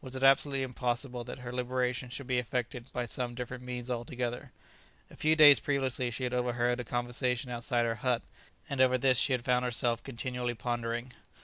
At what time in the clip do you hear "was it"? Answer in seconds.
0.00-0.22